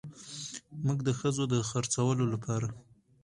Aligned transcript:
موږ 0.85 0.99
د 1.07 1.09
ښځو 1.19 1.43
د 1.53 1.55
خرڅولو 1.69 2.25
لپاره 2.33 2.67